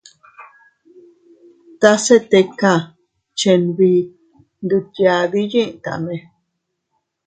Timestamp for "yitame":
5.53-6.15